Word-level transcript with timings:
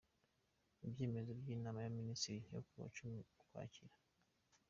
Ibyemezo 0.87 1.31
by’inama 1.39 1.79
y’Abaminisitiri 1.81 2.53
yo 2.55 2.61
kuwa 2.67 2.85
cumi 2.95 3.19
Ukwakira 3.39 3.93